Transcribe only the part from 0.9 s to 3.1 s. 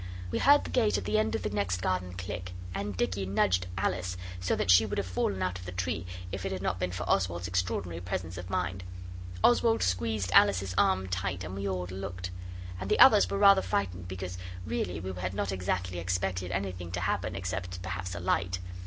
at the end of the next garden click, and